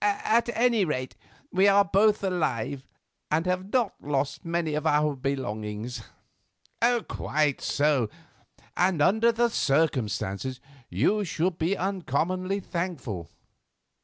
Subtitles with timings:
[0.03, 1.15] "At any rate,
[1.51, 2.83] we are both alive
[3.29, 6.01] and have not lost many of our belongings."
[7.07, 8.09] "Quite so;
[8.75, 10.59] and under the circumstances
[10.89, 13.29] you should be uncommonly thankful.